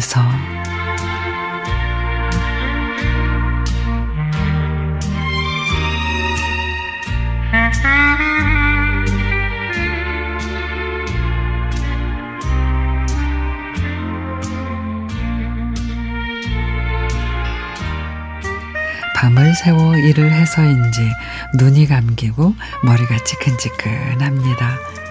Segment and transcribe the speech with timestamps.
[0.00, 0.20] 위해서
[19.16, 21.00] 밤을 새워 일을 해서인지
[21.54, 25.09] 눈이 감기고 머리가 지끈지끈합니다.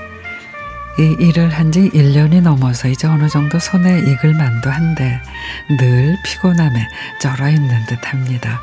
[0.99, 5.21] 이 일을 한 지 1년이 넘어서 이제 어느 정도 손에 익을 만도 한데
[5.79, 6.87] 늘 피곤함에
[7.21, 8.59] 쩔어 있는 듯 합니다.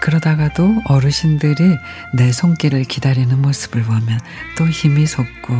[0.00, 1.76] 그러다가도 어르신들이
[2.14, 4.18] 내 손길을 기다리는 모습을 보면
[4.56, 5.54] 또 힘이 솟고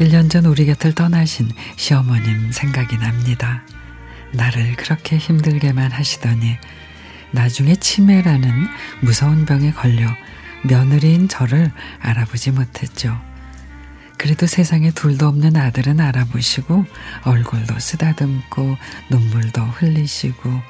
[0.00, 3.62] 1년 전 우리 곁을 떠나신 시어머님 생각이 납니다.
[4.32, 6.56] 나를 그렇게 힘들게만 하시더니
[7.32, 8.66] 나중에 치매라는
[9.00, 10.08] 무서운 병에 걸려
[10.64, 13.20] 며느리인 저를 알아보지 못했죠.
[14.18, 16.84] 그래도 세상에 둘도 없는 아들은 알아보시고
[17.24, 18.76] 얼굴도 쓰다듬고
[19.10, 20.60] 눈물도 흘리시고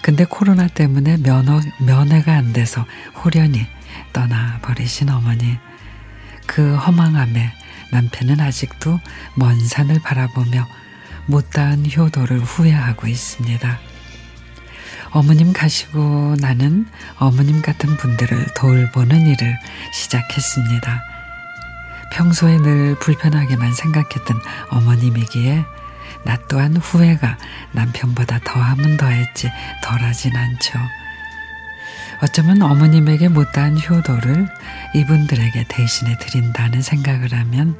[0.00, 2.86] 근데 코로나 때문에 면허, 면회가 안 돼서
[3.22, 3.66] 홀연히
[4.12, 5.58] 떠나버리신 어머니
[6.46, 7.52] 그 허망함에
[7.90, 8.98] 남편은 아직도
[9.34, 10.66] 먼 산을 바라보며
[11.26, 13.78] 못다한 효도를 후회하고 있습니다.
[15.10, 16.86] 어머님 가시고 나는
[17.18, 19.58] 어머님 같은 분들을 돌보는 일을
[19.92, 21.17] 시작했습니다.
[22.12, 25.64] 평소에 늘 불편하게만 생각했던 어머님이기에
[26.24, 27.38] 나 또한 후회가
[27.72, 29.50] 남편보다 더하면 더했지
[29.82, 30.78] 덜하진 않죠.
[32.20, 34.48] 어쩌면 어머님에게 못다한 효도를
[34.94, 37.76] 이분들에게 대신해 드린다는 생각을 하면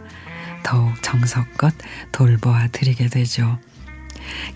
[0.63, 1.75] 더욱 정성껏
[2.13, 3.59] 돌보아 드리게 되죠.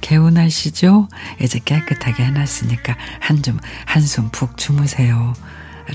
[0.01, 1.09] 개운하시죠?
[1.41, 5.33] 이제 깨끗하게 해놨으니까 한줌 한숨 푹 주무세요.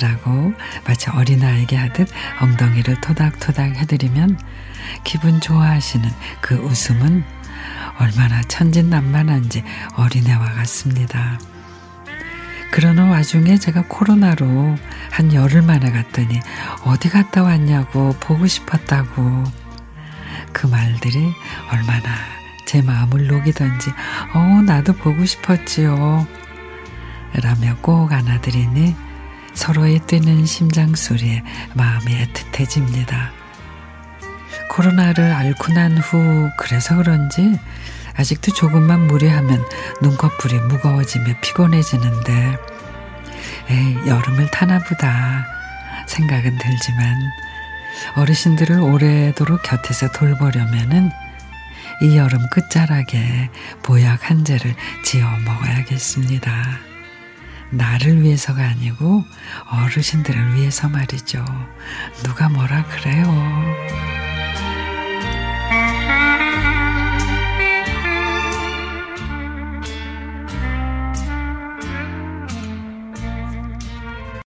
[0.02, 0.54] 라고
[0.86, 2.10] 마치 어린아이에게 하듯
[2.42, 4.40] 엉덩이를 토닥토닥 해드리면
[5.04, 6.10] 기분 좋아하시는
[6.42, 7.24] 그 웃음은
[8.00, 9.64] 얼마나 천진난만한지
[9.96, 11.40] 어린애와 같습니다.
[12.72, 14.78] 그러는 와중에 제가 코로나로
[15.10, 16.40] 한 열흘 만에 갔더니
[16.84, 19.46] 어디 갔다 왔냐고 보고 싶었다고
[20.52, 21.34] 그 말들이
[21.72, 22.10] 얼마나
[22.66, 23.92] 제 마음을 녹이던지
[24.34, 26.28] 어 나도 보고 싶었지요
[27.42, 29.07] 라며 꼭 안아드리니
[29.58, 33.32] 서로의 뛰는 심장 소리에 마음이 애틋해집니다.
[34.70, 37.60] 코로나를 앓고 난 후 그래서 그런지
[38.16, 39.66] 아직도 조금만 무리하면
[40.02, 42.58] 눈꺼풀이 무거워지며 피곤해지는데
[43.70, 45.46] 에이 여름을 타나 보다
[46.08, 47.20] 생각은 들지만
[48.16, 51.10] 어르신들을 오래도록 곁에서 돌보려면은
[52.04, 53.50] 이 여름 끝자락에
[53.82, 56.97] 보약 한 재를 지어 먹어야겠습니다.
[57.72, 59.24] 나를 위해서가 아니고
[59.70, 61.44] 어르신들을 위해서 말이죠.
[62.24, 63.26] 누가 뭐라 그래요.